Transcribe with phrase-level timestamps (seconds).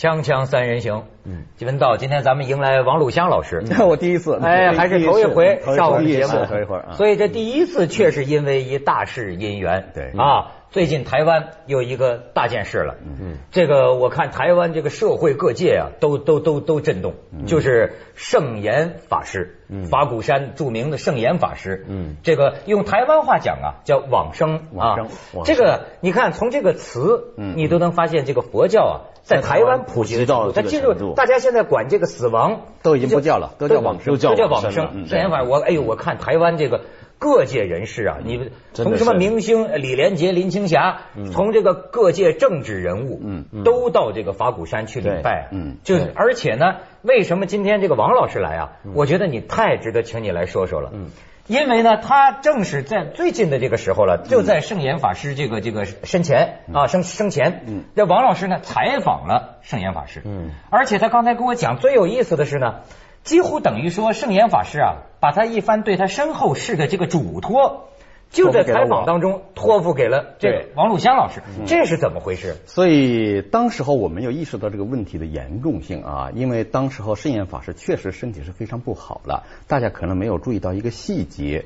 [0.00, 10.10] 锵锵三人行，嗯，金文道，今天咱们迎来王鲁香老师，那 我第一次，哎，还是头一回上我们节目，头一回，所以这第一次却是因为一大事因缘，对。
[10.18, 19.58] 啊，最近台湾有一个大件事了，嗯，这个我看台湾这个社会各界啊，都都都都震动，就是圣严法师，
[19.90, 24.62] 法鼓山著名的圣严法师，嗯，这个用台湾话讲啊，叫往生。
[24.78, 24.96] 啊，
[25.44, 28.96] 这个你看从这个词，你都能发现这个佛教啊。
[29.22, 34.72] 在台湾普及到他进入，大家现在管这个死亡都已经不叫了，都叫往生，都叫往生。
[34.72, 36.82] 圣严法，我哎呦，我看台湾这个
[37.18, 41.02] 各界人士啊，你们从什么明星李连杰、林青霞，
[41.32, 48.72] 从这个各界政治人物，嗯，都到这个法鼓山去礼拜，嗯，就而且呢，为什么今天这个王老师来啊？
[48.94, 51.10] 我觉得你太值得请你来说说了，嗯。
[51.50, 62.82] 因为呢，他正是在最近的这个时候了，就在圣严法师这个这个生前啊生生前，嗯，这王老师呢采访了圣严法师，嗯，而且他刚才跟我讲最有意思的是呢，
[63.24, 67.88] 几乎等于说圣严法师啊，把他一番对他身后事的这个嘱托。
[68.30, 72.56] 就在采访当中托付给了这个王鲁香老师，这是怎么回事？
[72.64, 81.64] 所以当时候我没有意识到这个问题的严重性啊，因为当时候圣严法师确实身体是非常不好了，大家可能没有注意到一个细节，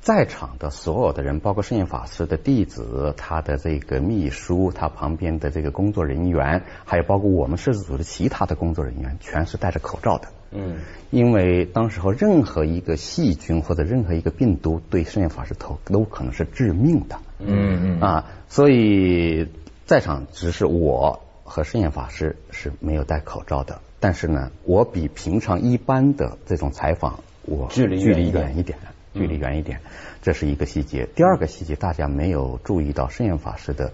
[0.00, 10.26] 在场的所有的人，包括圣严法师的弟子、他的这个秘书、他旁边的这个工作人员，还有包括我们摄制组的其他的工作人员，全是戴着口罩的。
[10.50, 10.76] 嗯，
[11.10, 17.18] 因为当时候任何一个细菌或者任何一个病毒对圣严法师头都可能是致命的。
[17.38, 19.48] 嗯嗯啊，所以
[19.84, 23.80] 在场只是我和圣严法师是没有戴口罩的。
[23.98, 28.78] 但是呢，我比平常一般的这种采访，我距离距离远一点，
[29.14, 29.80] 距离远一点，
[30.22, 31.08] 这是一个细节。
[31.14, 33.92] 第二个细节，大家没有注意到圣严法师的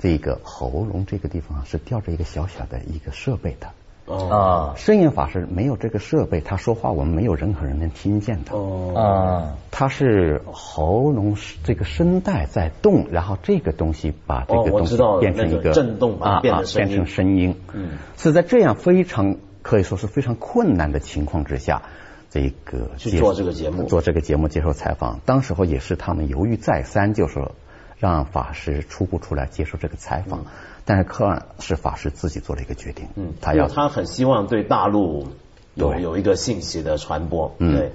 [0.00, 3.68] 这个喉咙这个地方是吊着一个小小的一个设备的。
[4.06, 8.52] 啊，声音法师没有这个设备，他说话我们没有任何人能听见的。
[8.52, 17.56] 哦，啊，他是喉咙这个声带在动，然后这个东西把这个东西变成一个震动啊，变成声音。
[17.72, 21.82] 嗯，是在这样非常可以说是非常困难的情况之下，
[22.28, 25.20] 这个去做这个节目，做这个节目接受采访。
[25.24, 27.52] 当时候也是他们犹豫再三，就说
[27.96, 30.44] 让法师初步出来接受这个采访。
[30.84, 35.28] 但是科尔是法师自己做了一个决定，嗯，他要他很希望对大陆
[35.74, 37.92] 有有一个信息的传播，嗯，对，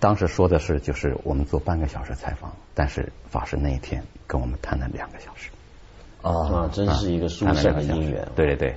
[0.00, 5.50] 当时说的是就是我们做半个小时采访，但是法师那一天跟我们谈了两个小时，
[6.22, 8.76] 啊，真是一个殊胜的姻缘，对对对，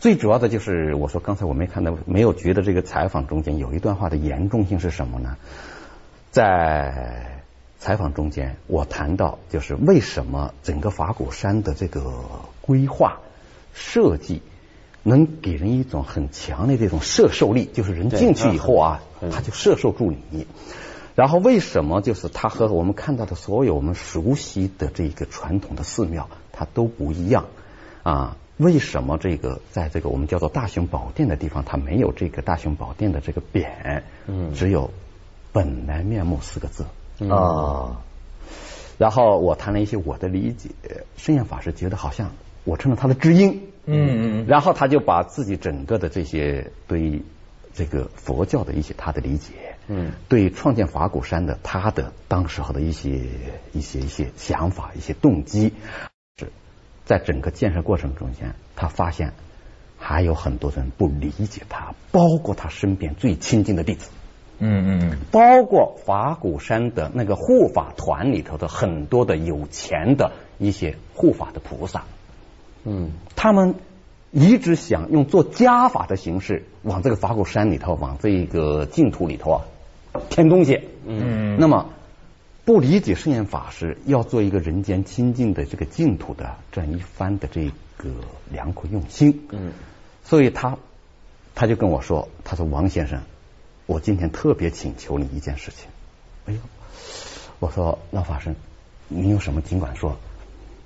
[0.00, 5.36] 最主要的就是我说刚才我没看到，没有觉得这个采访中间有一段话的严重性是什么呢？
[6.30, 7.32] 在。
[7.78, 12.12] 采访中间，我谈到就是为什么整个法鼓山的这个
[12.60, 13.20] 规划
[13.74, 14.42] 设计
[15.02, 20.46] 能给人一种很强的这种摄受力，就是人进去以后啊，他就摄受住你。
[21.14, 27.46] 然后为什么就是他和我们看到的所有我们熟悉的这个传统的寺庙，它都不一样
[28.02, 28.36] 啊？
[28.58, 34.02] 为什么这个在这个我们叫做大雄宝殿的地方，它没有这个大雄宝殿的这个匾？
[34.26, 34.90] 嗯，只有
[35.52, 36.86] 本来面目四个字。
[37.30, 38.02] 啊，
[38.98, 40.70] 然后我谈了一些我的理解，
[41.16, 42.32] 圣严法师觉得好像
[42.64, 47.22] 我成了他的知音，嗯嗯，然后他就把自己整个的这些对
[47.72, 49.52] 这个佛教的一些他的理解，
[49.88, 53.22] 嗯，对创建法鼓山的他的当时候的一些
[53.72, 55.72] 一些一些想法、一些动机，
[56.38, 56.50] 是
[57.04, 59.32] 在整个建设过程中间，他发现
[59.98, 64.10] 还有很多人不理解他，包括他身边最亲近的弟子。
[64.58, 72.04] 嗯嗯，包括法鼓山的那个护法团里头的很多的有钱的一些护法的菩萨，
[72.84, 73.74] 嗯，他们
[74.30, 79.60] 一直想用做加法的形式往这个法鼓山里头，往这个净土里头啊
[80.30, 81.90] 添东西，嗯，那么
[82.64, 88.08] 不理解圣严法师要做一个人间清净的这个净土的这样一番的这个
[88.50, 89.72] 良苦用心，嗯，
[90.24, 90.78] 所以他
[91.54, 93.20] 他就跟我说，他说王先生。
[93.86, 95.88] 我今天特别请求你一件事情。
[96.46, 96.60] 哎呦，
[97.60, 98.54] 我说老法师，
[99.08, 100.16] 你有什么尽管说。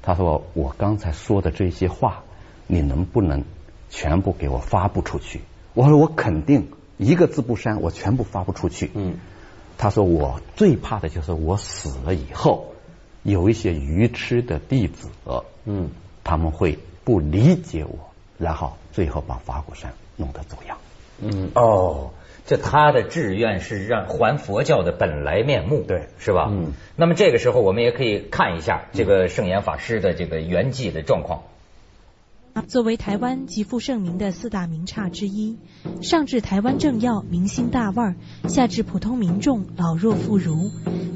[0.03, 2.23] 他说我刚才说的这些话，
[2.67, 3.45] 你能不能
[3.91, 5.41] 全部给我发布出去？
[5.75, 8.91] 我说我肯定一个字不删，我全部发布出去。
[8.95, 9.19] 嗯。
[9.79, 12.75] 他说我最怕的就是我死了以后，
[13.23, 15.09] 有一些愚痴的弟子，
[15.65, 15.91] 嗯，
[16.23, 20.77] 他们会不理解我，然后最后把法鼓山弄得走样。
[21.19, 22.11] 嗯哦。
[22.51, 26.49] 这他的志愿是让还佛教的本来面目，对，是吧？
[26.51, 26.73] 嗯。
[26.97, 31.43] 那么这个时候，我们也可以看一下这个圣严法师的这个圆寂的状况。
[32.67, 35.59] 作为台湾极负盛名的四大名刹之一，
[36.03, 38.17] 上至台湾政要、明星大腕，
[38.49, 40.73] 下至普通民众老弱妇孺，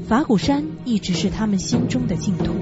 [0.07, 2.53] 法鼓山一直是他们心中的净土。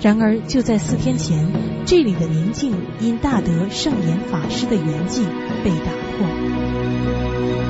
[0.00, 1.46] 然而，就在四天前，
[1.84, 5.26] 这里的宁静因大德圣严法师的圆寂
[5.62, 7.63] 被打破。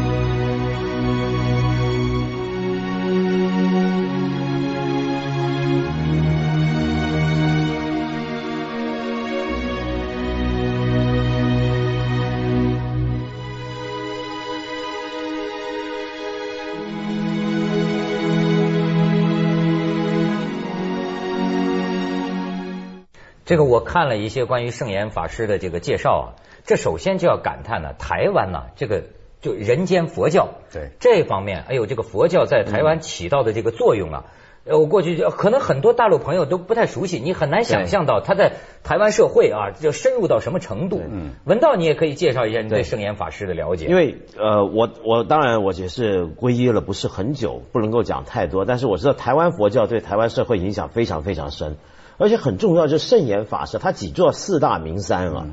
[23.45, 29.03] 这个我看了一些关于圣严法师的这个介绍啊，这首先就要感叹呢，台湾呢这个
[29.43, 30.91] 就人间佛教，对。
[30.99, 34.25] 这方面，哎呦，这个佛教在台湾起到的这个作用啊，
[34.65, 41.03] 呃，我过去就可能很多大陆朋友都不太熟悉，你很难想象到他在台湾社会啊，就深入到什么程度。
[41.07, 51.77] 嗯，文道你也可以介绍一下你对圣严法师的了解，因为呃，我我当然我也是皈依了不是很久，不能够讲太多，但是我知道台湾佛教对台湾社会影响非常非常深。
[52.17, 55.47] 而且很重要，就是圣严法师他几座四大名山啊，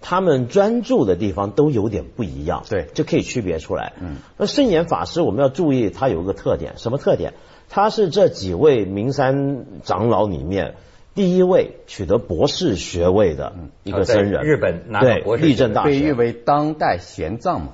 [0.00, 3.92] 他们专注的地方都有点不一样，对，就可以区别出来。
[4.00, 7.34] 嗯，那圣严法师我们要注意，他有一个特点，什么特点？
[7.68, 10.76] 他是这几位名山长老里面
[11.14, 15.90] 第一位取得博士学位的一个僧人，日本拿到博士，立正大学。
[15.90, 17.68] 被誉为当代玄奘嘛。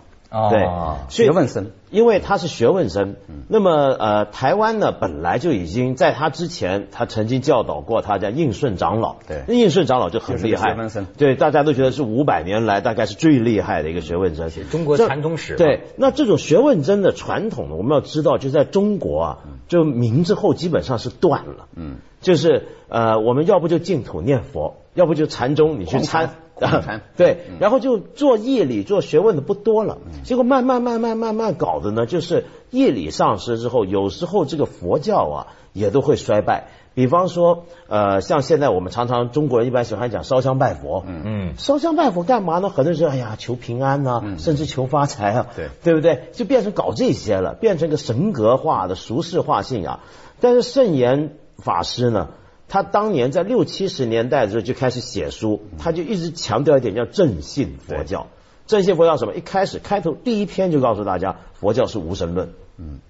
[0.51, 0.67] 对，
[1.09, 3.17] 学问僧，因为他是学问僧。
[3.49, 9.17] 那么呃，台湾呢本来就已经在他之前，他曾经教导过他叫应顺长老。
[9.29, 11.07] 对，应顺长老就很厉害，学问僧。
[11.19, 14.51] 对，大家都觉得是五百年来大概是最厉害的一个学问僧。
[14.71, 15.57] 中国禅宗史。
[15.57, 19.39] 对，那这种学问僧的传统呢，我们要知道，就在中国啊，
[19.69, 21.69] 就明之后基本上是断了。
[21.77, 26.37] 嗯，就是呃，我们要不就净土念佛，要不就禅宗，你去参。
[27.17, 29.99] 对，然后就做义理、做学问的不多了。
[30.23, 36.69] 结果慢慢、慢慢、慢慢搞的呢，就是义理丧失之后，有时候这个佛教啊也都会衰败。
[36.95, 42.69] 比方说，呃，像现在我们常常中国人一般喜欢讲烧香拜佛，嗯嗯，烧香拜佛干嘛呢？
[42.69, 46.29] 很多人说，哎呀，求平安呐，甚至求发财啊，对，对不对？
[46.33, 50.01] 就变成搞这些了，变成个神格化的俗世化信仰。
[50.41, 52.29] 但是圣严法师呢？
[52.73, 58.29] 他当年在六七十年代的时候就开始写书，他就一直强调一点叫正信佛教。
[58.67, 59.35] 正信佛教什么？
[59.35, 62.55] 一开始开头第一篇就告诉大家，佛教是无神论。
[62.79, 63.01] 嗯，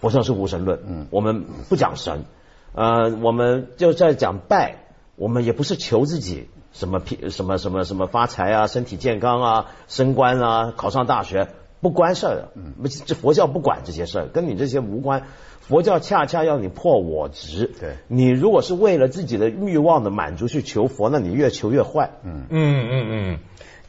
[0.00, 0.80] 佛教是无神论。
[0.84, 2.24] 嗯，我们不讲神，
[2.74, 4.78] 呃，我们就在讲拜，
[5.14, 7.00] 我们也不是求自己什么
[7.30, 11.50] 什么什么什么发财啊、身体健康啊、升官啊、考上大学，
[11.80, 12.48] 不关事儿的。
[12.56, 12.72] 嗯，
[13.06, 15.22] 这佛教不管这些事儿，跟你这些无关。
[15.68, 22.10] 佛教恰恰要你破我执，对你如果是为了自己的欲望的满足去求佛，那你越求越坏。
[22.22, 23.38] 嗯嗯嗯嗯，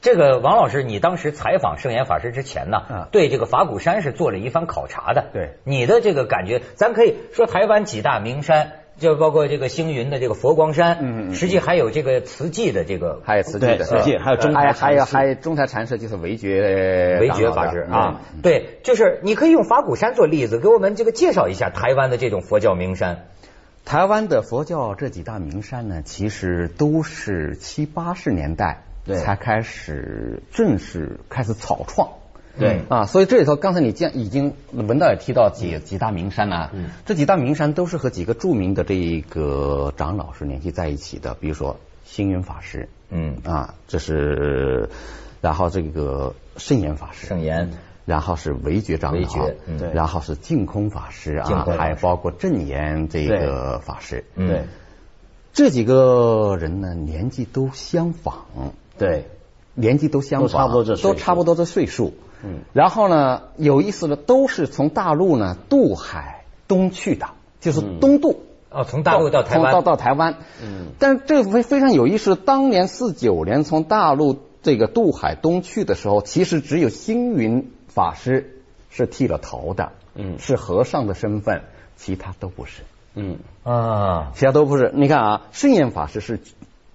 [0.01, 5.25] 这个王老师，你当时采访圣严法师之前呢，对这个法鼓山是做了一番考察的。
[5.33, 8.72] 对你的这个感觉，咱可以说台湾几大名山。
[8.97, 23.25] 就包括这个星云的这个佛光山，嗯嗯，实际还有这个慈济的这个，还有慈济的慈济，还有中台还有还有中台禅师就是韦觉韦觉法师啊，对，就是你可以用法鼓山做例子，给我们这个介绍一下台湾的这种佛教名山。
[23.84, 32.10] 台湾的佛教这几大名山呢，其实都是七八十年代才开始正式开始草创。
[32.57, 32.81] 对。
[32.89, 43.38] 啊，所以这里头刚才你见已经文道也提到几几大名山呢，嗯，这几大名山都是和几个著名的这一个长老是联系在一起的，比如说星云法师，嗯。
[43.43, 44.89] 啊，这是，
[45.41, 47.71] 然后这个圣严法师，圣严，
[48.05, 49.47] 然后是韦觉长老，
[49.77, 54.63] 对，然后是净空法师啊，还包括正言这个法师，对，
[55.53, 58.45] 这几个人呢年纪都相仿，
[58.97, 59.27] 对，
[59.74, 62.13] 年纪都相仿，都差不多这都差不多的岁数。
[62.46, 68.44] 嗯，然后呢，有意思的都是从大陆呢渡海东去的，就是东渡。
[68.70, 69.72] 哦，从大陆到台湾。
[69.72, 70.36] 到到台湾。
[70.62, 81.64] 嗯，但是这个非非常有意思，当年四九年从大陆这个渡海东去的时候，其实只有星云法师是剃了头的，嗯，是和尚的身份，
[81.96, 82.82] 其他都不是。
[83.14, 83.38] 嗯。
[83.64, 84.92] 啊，其他都不是。
[84.94, 86.40] 你看啊，圣严法师是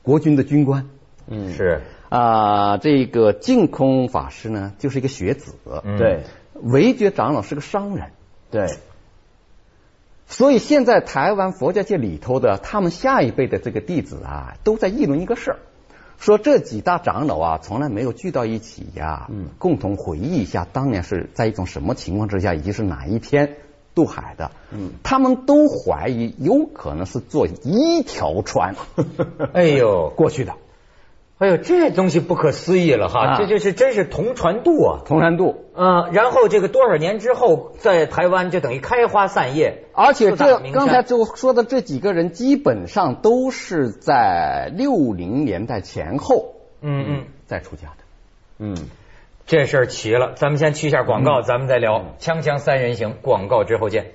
[0.03, 0.87] 国军的军官，
[1.27, 1.81] 嗯，是。
[2.11, 5.55] 啊，这个净空法师呢，就是一个学子，
[5.97, 6.25] 对；
[6.55, 8.11] 韦觉长老是个商人，
[8.51, 8.67] 对。
[10.27, 15.59] 所以现在台湾佛教界里头的他们下一辈的这个弟子啊，都在议论一个事儿，
[16.19, 23.57] 说这几大长老啊，从来没有聚到一起呀，嗯，共同回忆一下当年是在一种什么情况之下，以及是哪一天
[23.95, 28.75] 渡海的，嗯，他们都怀疑有可能是坐一条船，
[29.55, 30.55] 哎呦，过去的。
[31.41, 33.39] 哎呦，这东西不可思议了哈！
[33.39, 35.65] 这就是真是同传度啊，同传度。
[35.75, 39.85] 嗯，然后这个多少年之后，在台湾就等于开花散叶。
[39.95, 48.05] 而且这刚才就说的这几个人，基本上都是在六零年代前后，嗯嗯，再出家的。
[48.59, 48.77] 嗯，
[49.47, 50.33] 这事儿齐了。
[50.35, 53.13] 咱们先去一下广告，咱们再聊《锵锵三人行》。
[53.23, 54.13] 广告之后见。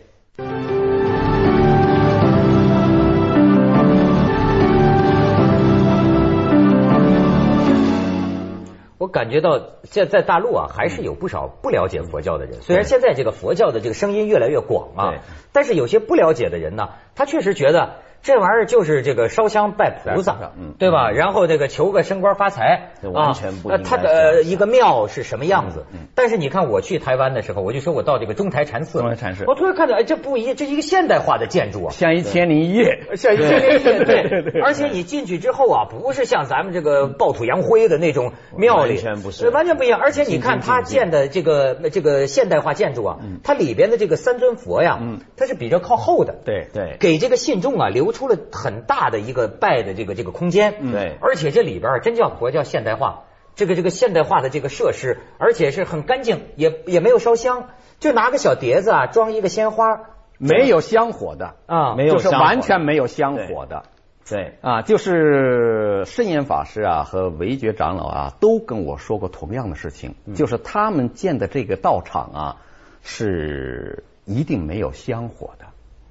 [9.16, 9.50] 感觉到
[9.84, 12.62] 现在大陆啊，还是有不少不了解佛教的人。
[12.62, 18.04] 虽然现在这个佛教的这个声音越来越广啊，但是有些不了解的人呢，他确实觉得。
[18.26, 20.36] 这玩意儿就是这个烧香拜菩萨，
[20.80, 21.12] 对吧？
[21.12, 23.70] 然后这个求个升官发财，完全不。
[23.78, 25.86] 他的一个庙是什么样子？
[26.16, 34.60] 但是你看我去台湾的时候，我就说我到这个中台禅寺，中台禅寺，我突然看到，哎，这不一样，这是一个现代化的建筑啊，像一千零一夜，像一千零一夜，对。
[34.62, 40.00] 而且你进去之后啊，不是像咱们这个暴土扬灰的那种庙里，完全不是，完全不一样。
[40.02, 45.00] 而且你看他建的这个这个现代化建筑啊，它里边的这个三尊佛呀，
[45.38, 48.96] 它是比较靠后的，对对，给这个信众啊留出了很大。
[49.06, 57.70] 的一个拜的这个这个空间，对，而且这里边真叫佛教现代化，这个这个现代化的这个设施，而且是很干净，也也没有烧香，
[58.00, 60.00] 就拿个小碟子啊装一个鲜花，
[60.40, 61.54] 没有香火的。
[61.68, 63.84] 啊，没有，就是完全没有香火的，
[64.28, 64.58] 对。
[64.62, 72.58] 啊，就是圣严法师啊和维觉长老啊都跟我说过同样的事情，就是他们建的这个道场啊
[73.04, 75.66] 是一定没有香火的。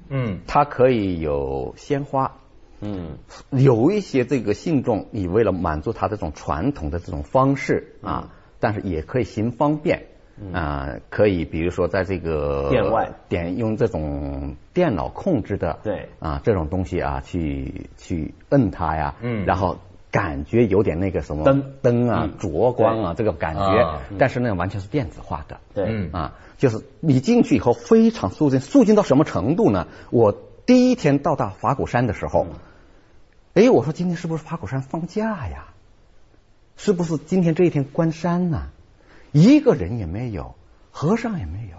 [0.09, 2.37] 嗯，它可以有鲜花，
[2.81, 3.19] 嗯，
[3.51, 8.31] 有一些这个信众，你为了满足他这种传统的这种方式啊，
[8.61, 10.07] 但是也可以行方便
[10.53, 13.11] 啊，可以比如说在这个店外。
[13.29, 16.09] 点用这种电脑控制的对。
[16.19, 19.79] 啊这种东西啊去去摁它呀，嗯，然后
[20.15, 26.35] 感觉有点那个什么灯灯啊灼光啊这个感觉，但是那完全是电子化的，对啊。
[26.57, 29.89] 就是你进去以后非常肃静，肃静到什么程度呢？
[30.11, 30.33] 我
[30.67, 32.47] 第一天到达法鼓山的时候，
[33.55, 35.65] 哎，我说今天是不是法鼓山放假呀？
[36.77, 38.69] 是不是今天这一天关山呢？
[39.33, 40.55] 一个人也没有，
[40.93, 41.79] 和尚也没有。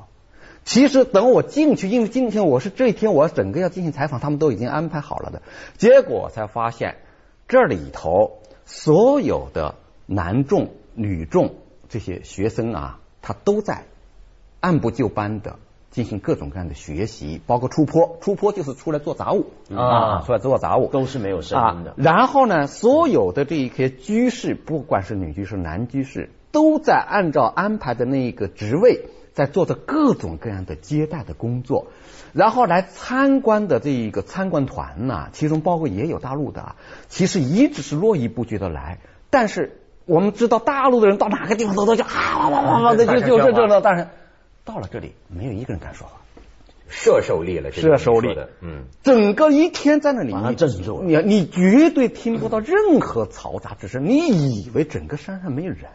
[0.65, 5.42] 其实等我进去，因为今天我是这一天我整个要进行采访，他们都已经安排好了的。
[5.77, 6.98] 结果才发现
[7.48, 9.75] 这里头所有的
[10.06, 11.56] 男众、女众
[11.90, 13.84] 这些学生啊，他都在。
[14.62, 15.58] 按部就班的
[15.92, 21.94] 进行各种各样的学习，包括出坡，出坡就是出来做杂物啊，出来做杂物都是没有声音的。
[21.98, 31.89] 然后呢，所有的这一些居士，不管是女居士、男居士，都在按照安排的那一个职位，在做着各种各样的接待的工作。
[32.34, 36.75] 然后来参观的这一个参观团呢，其中包括也有大陆的，
[37.08, 38.98] 其实一直是络绎不绝的来。
[39.30, 44.08] 但是我们知道，大陆的人到哪个地方都都就啊哇哇哇哇的，就就是这种，但是。
[44.68, 46.13] 到了这里，没有一个人敢说话，
[46.88, 55.86] 射手力了，射手力的，嗯，整个一天在那里，你镇住，你你绝对听不到任何嘈杂之声，你以为整个山上没有人。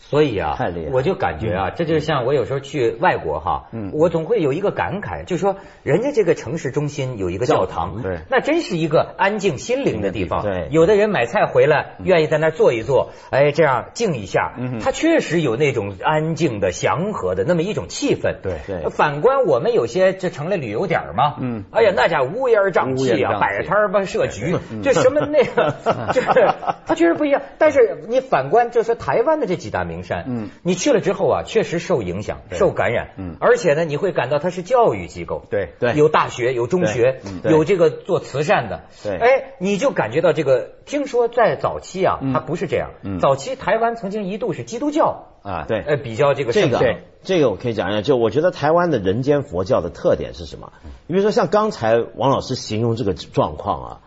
[0.00, 0.56] 所以啊，
[0.92, 10.42] 我就感觉啊，这就像我有时候去外国哈，我总会有一个感慨，就是说人家这个城市中心有一个教堂，对，那真是一个安静心灵的地方。
[10.42, 18.36] 对，有的人买菜回来，愿意在那坐一坐，哎，这样静一下，他确实有那种安静的、祥和的那么一种气氛。
[18.42, 18.88] 对对。
[18.90, 25.74] 反观我们有些这成了旅游点嘛，嗯，哎呀，那家乌烟瘴气啊，摆摊吧设局，这什么那个，
[26.12, 26.48] 就是
[26.86, 27.42] 他确实不一样。
[27.58, 30.00] 但是你反观，就是台湾的这几大名。
[30.02, 40.70] 山，嗯，你去了之后啊，确实受影响、受感染，嗯，而且呢，你会感到它是教育机构，对对，有大学、有中学，有这个做慈善的，对，哎，你就感觉到这个。
[40.86, 43.18] 听说在早期啊，它不是这样，嗯。
[43.20, 50.72] 早期台湾曾经一度是基督教啊，对，呃，比较这个这个这个我可以讲一下，就我觉得台湾的人间佛教的特点是什么？
[51.06, 54.00] 你比如说像刚才王老师形容这个状况啊。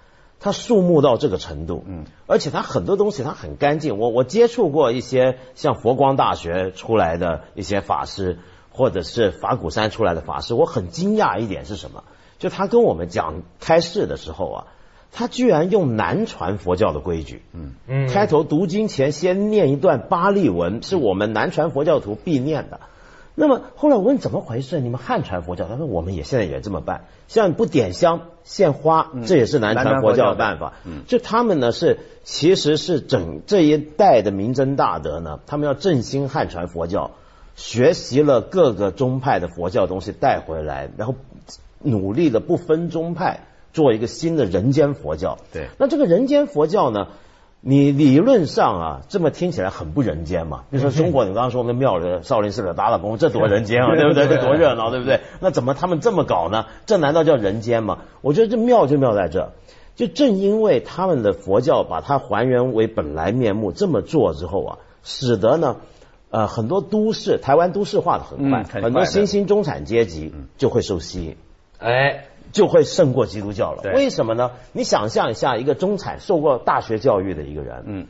[0.43, 3.97] 它肃穆到这个程度，嗯，而且它很多东西它很干净。
[3.97, 12.03] 我我接触过一些像佛光大学出来的一些法师，或者是法鼓山出来的法师，我很惊讶一点是什么？
[12.39, 14.67] 就他跟我们讲开示的时候啊，
[15.13, 22.81] 他居然用南传佛教的规矩，嗯嗯，开头读经前先念一段巴利文，是我们南传佛教徒必念的。
[23.35, 24.79] 那么后来我问怎么回事？
[24.79, 25.67] 你们汉传佛教？
[25.67, 30.73] 他说我们也现在也这么办，像不点香献花，这也是南传佛教的办法。
[31.07, 37.11] 就他们呢是其实是整这一代的明真大德呢，他们要振兴汉传佛教，
[37.55, 41.15] 学习了各个宗派的佛教东西带回来，然后
[41.79, 45.39] 努力的不分宗派做一个新的人间佛教。
[45.51, 47.07] 对，那这个人间佛教呢？
[47.65, 50.65] 你理论上啊，这么听起来很不人间嘛。
[50.69, 54.27] 你说中国，你刚刚说那庙里少林寺里打打工，这多人间啊，对不对？
[54.27, 55.21] 这多热闹，对不对？
[55.39, 56.65] 那怎么他们这么搞呢？
[56.85, 57.99] 这难道叫人间吗？
[58.19, 59.53] 我觉得这妙就妙在这，
[59.95, 65.77] 就正因为他们的佛教把它还原为本来面目这么做之后啊，使得呢，
[66.31, 71.37] 呃，很多都市台湾都市化的很快，很多新兴中产阶级就会受吸引，
[71.77, 72.25] 哎。
[72.51, 73.81] 就会胜过基督教了。
[73.93, 74.51] 为什么呢？
[74.73, 78.07] 你想象一下，一个中产受过大学教育的一个人，嗯，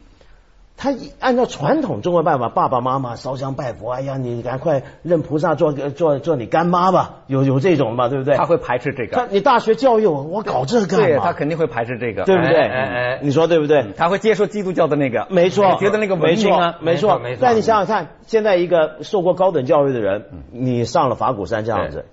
[0.76, 8.36] 他按照传统中国办法，爸爸妈妈烧香拜佛，哎呀，你赶快认菩萨做做做你干妈吧，有有这种吧，对不对？
[8.36, 9.16] 他会排斥这个。
[9.16, 11.24] 他你大学教育我，我搞这干嘛？
[11.24, 12.60] 他肯定会排斥这个，对不对？
[12.60, 13.94] 哎哎，你说对不对？
[13.96, 17.40] 他会接受基督教的那个，没错，觉得那个文明啊，没错，没错。
[17.42, 22.06] 但你想想看，现在一个受过高等教育的人，你上了法鼓山这样子，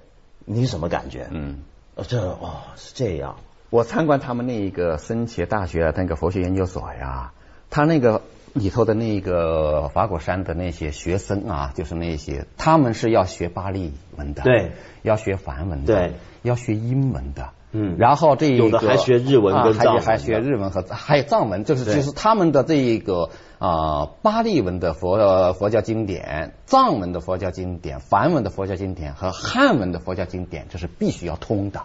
[0.45, 1.27] 你什么感觉？
[1.31, 1.61] 嗯。
[2.07, 3.37] 这哦是这样，
[3.71, 7.33] 我参观他们那一个森茄大学那个佛学研究所呀，
[7.71, 31.83] 他那个里头的那个法果山的那些学生啊，就是那些他们是要学巴利文的，对，要学梵文的，对，要学英文的，嗯，然后这有的还学日文跟藏文，还学日文和还有藏文，就是就是他们的这一个啊巴利文的佛佛教经典、藏文的佛教经典、梵文的佛教经典和汉文的佛教经典，这是必须要通的。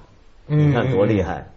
[0.48, 1.48] 你看多厉害，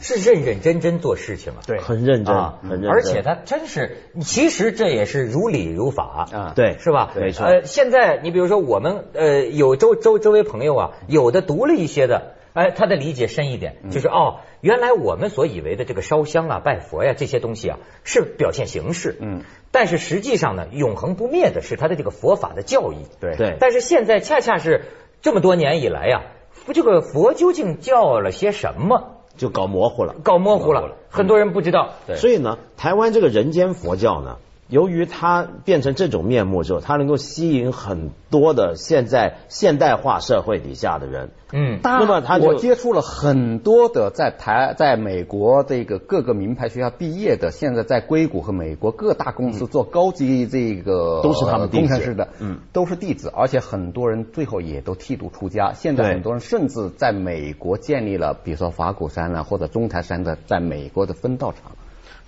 [0.00, 6.28] 是认认真真做事情啊，对，很认真，很认真，而且他真是，其实这也是如理如法。
[6.32, 7.12] 啊，对，是吧？
[7.14, 7.46] 没错。
[7.46, 23.56] 呃，现在你比如说我们呃有周周周围朋友啊，有的读了一些的，哎，他的理解深一点，就是哦，原来我们所以为的这个烧香啊、拜佛呀这些东西啊，是表现形式，嗯，但是实际上呢，永恒不灭的是他的这个佛法的教义，对对。
[23.60, 24.86] 但是现在恰恰是
[25.22, 26.22] 这么多年以来呀。
[26.66, 29.14] 不，这个佛究竟教了些什么？
[29.36, 31.90] 就搞模糊了，搞模糊了，很多人不知道。
[32.16, 34.38] 所以呢，台湾这个人间佛教呢？
[34.68, 41.30] 由于它变成这种面目之后，它能够吸引很多的现在现代化社会底下的人。
[41.50, 55.72] 嗯，那么他我接触了很多的在台在美国这个各个名牌学校毕业的，现在在硅谷和美国各大公司做高级这个都是他们工程师的，嗯，都是弟子，而且很多人最后也都剃度出家。
[55.72, 61.72] 现在很多人甚至在美国建立了，比如说法鼓山啊或者中台山的在美国的分道场。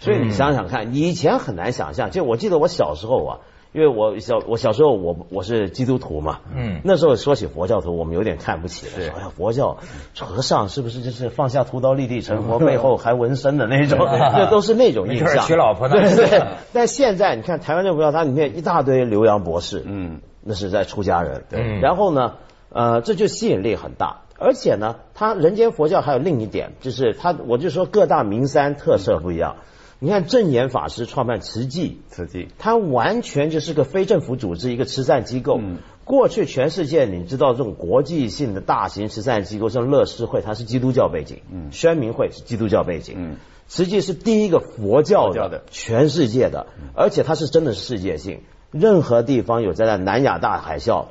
[0.00, 2.10] 所以你想想看，以前很难想象。
[2.10, 3.38] 就我记得我小时候啊，
[3.72, 9.76] 因为我小我小时候我我是基督徒嘛，嗯，那时候说起佛教徒，我们有点看不起了，说哎呀佛教
[10.18, 13.98] 和尚是不是就是放下屠刀立地成佛，背后还纹身的那种？
[14.36, 15.46] 这都是那种印象。
[15.46, 16.00] 娶老婆的。
[16.00, 16.42] 对对。
[16.72, 21.44] 但现在你看台湾这佛教，它里面一大堆留洋博士，嗯，那是在出家人。
[21.50, 21.78] 对。
[21.80, 22.36] 然后呢，
[22.70, 24.22] 呃，这就吸引力很大。
[24.38, 29.56] 而且呢，它人间佛教还有另一点，就是它，我就说各大名山特色不一样。
[30.02, 35.58] 你看正言法师创办慈济，慈济，他完全就是个非政府组织，一个慈善机构。
[35.60, 43.14] 嗯，过去全世界你知道这种国际性的大型慈善机构，像乐施会，它是基督教背景；嗯，宣明会是基督教背景。
[43.18, 43.36] 嗯，
[43.68, 51.08] 慈济是第一个佛教的，全世界的，而且它是真的是世界性，任何地方有灾难，南亚大海啸。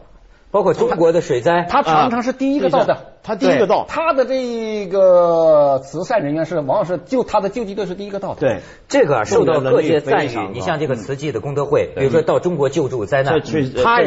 [0.50, 8.40] 包括中国的水灾，它常常是第一个到的，他第一个到，他的这个慈善人员是往往是救他的救济队是第一个到的。
[8.40, 10.50] 对，这个受到各界赞誉。
[10.54, 13.42] 你像这个慈济的功德会，比如说到中国救助灾难，
[13.84, 14.02] 他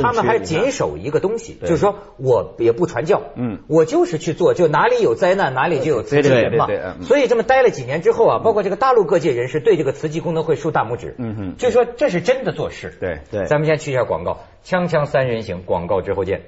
[0.00, 6.68] 他们还谨守一个东西，就是说我也不传教，嗯，我就是去做，就哪里有灾难哪里就有慈济人嘛。
[7.02, 12.96] 所以这么待了几年之后啊，包括这个大陆各界人士对这个慈济功德会竖大拇指，嗯哼，就说这是真的做事。
[13.00, 14.38] 对对，咱们先去一下广告。
[14.64, 16.42] 锵锵三人行，广告之后见。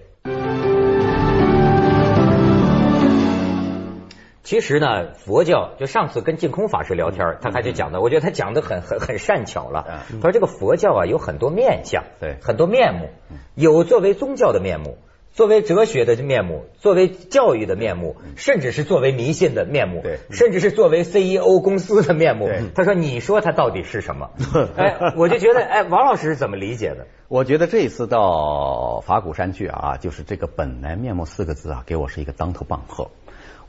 [4.50, 10.02] 其实呢，佛教就上次跟净空法师聊天，他还就讲的，我觉得他讲的很很很善巧了。
[10.20, 13.10] 他说这个佛教啊有很多面相，对，很多面目，
[13.54, 14.98] 有作为宗教的面目。
[15.32, 22.50] 作为哲学的面目，作为教育的面目，甚至是作为迷信的面目，对，甚至是作为 CEO 公司的面目。
[22.74, 24.30] 他说：“你说它到底是什么？”
[24.76, 27.06] 哎，我就觉得，哎，王老师是怎么理解的？
[27.28, 33.08] 我觉得这一次到法鼓山去啊，就是这个“本来面目”四个字啊，给我是一个当头棒喝。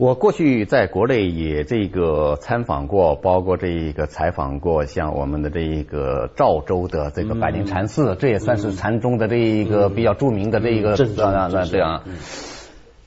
[0.01, 12.01] 我过去在国内也这个参访过，包括这一个采访过，像我们的这一个赵州的这个百灵禅寺，这也算是禅宗的这一个比较著名的这一个这样这样。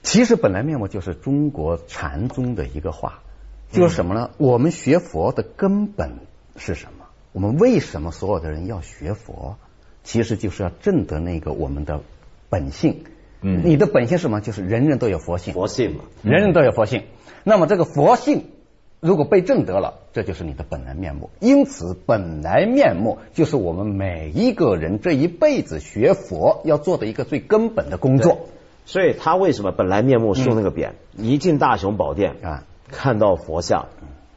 [0.04, 3.22] 其实本来面目就是中国禅宗的一个话，
[3.72, 4.30] 就是什么呢？
[4.38, 6.12] 我们学佛的根本
[6.56, 7.06] 是什么？
[7.32, 9.56] 我们为什么所有的人要学佛？
[10.04, 12.02] 其实就是要证得那个我们的
[12.48, 13.02] 本性。
[13.44, 14.40] 嗯，你的本性是什么？
[14.40, 17.02] 就是人人都有佛性，佛性嘛，人人都有佛性。
[17.44, 18.46] 那么这个佛性
[19.00, 21.28] 如果被证得了，这就是你的本来面目。
[21.40, 28.48] 因此，本来面目就是我们每一个人这一辈子学佛要做的一个最根本的工作。
[28.86, 30.90] 所以他为什么本来面目竖那个匾？
[31.16, 33.86] 一进大雄宝殿啊，看到佛像，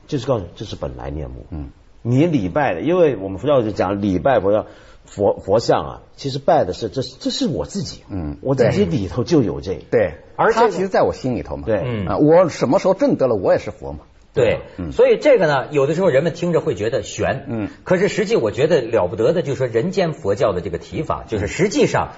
[0.08, 1.46] 就是告诉这是本来面目。
[1.50, 1.70] 嗯，
[2.02, 4.66] 你礼拜的，因为我们佛教就讲礼拜佛像，
[5.08, 8.04] 佛佛像啊，其实拜的是这这是我自己。
[8.10, 9.74] 嗯，我自己里头就有这。
[9.74, 9.82] 个。
[9.90, 11.64] 对，而他其实在我心里头嘛。
[11.66, 14.00] 对，啊，我什么时候证得了，我也是佛嘛。
[14.34, 14.60] 对，
[14.92, 22.12] 所以这个呢，有的时候人们听着会觉得悬，嗯，可是实际我觉得了不得的，就是说人间佛教的这个提法，就是实际上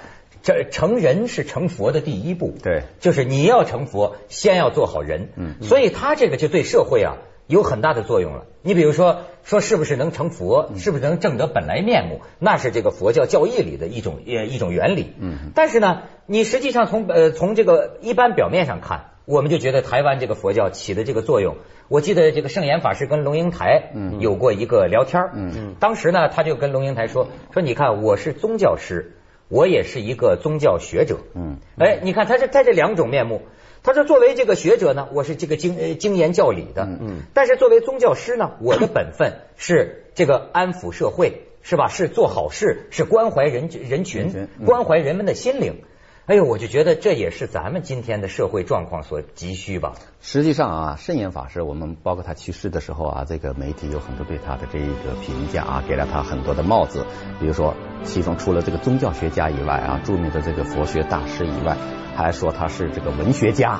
[0.43, 7.15] 这成人是成佛的第一步，对，就是你要成佛，先要做好人，嗯，所以他这个就对社会啊
[7.49, 8.45] 有很大的作用了。
[8.61, 19.07] 你比如说，说是不是能成佛，是不是能证得本来面目，那是这个佛教教义里的一种呃一种原理，嗯，但是呢，你实际上从呃从这个一般表面上看。
[19.25, 21.57] 我们就觉得台湾这个佛教起的这个作用，
[21.87, 25.53] 我记得这个圣严法师跟龙应台有过一个聊天嗯。
[25.55, 33.43] 嗯，当时呢他就跟龙应台说说你看我是宗教师，我也是一个宗教学者，嗯，哎，你看他这他这两种面目，
[33.83, 41.87] 他说作为这个学者呢，我是这个精精研教理的，嗯，但是作为宗教师呢，我的本分 是这个安抚社会，是吧？
[41.87, 45.81] 是做好事，是关怀人人群，关怀人们的心灵。
[46.25, 49.95] 哎呦，我就觉得这也是咱们今天的社会状况所急需吧。
[50.21, 57.03] 实际上啊，圣严法师，我们包括他去世的时候啊，这个媒体有很多对他的这一个评价啊，给了他很多的帽子。
[57.39, 61.75] 比如说，其中除了这个宗教学家以外啊，著名的这个佛学大师以外，
[62.15, 63.79] 还说他是这个文学家、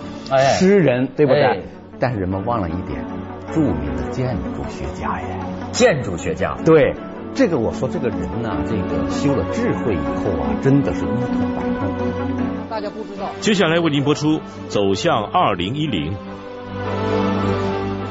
[0.58, 1.64] 诗人，对不对？
[2.00, 3.04] 但是人们忘了一点，
[3.52, 5.28] 著名的建筑学家呀，
[5.72, 6.94] 建筑学家，对。
[7.36, 12.08] 这个我说，这个人呢，这个修了智慧以后啊，真的是一通百通。
[12.70, 13.30] 大家不知道。
[13.40, 14.38] 接下来为您播出
[14.68, 16.14] 《走向二零一零》。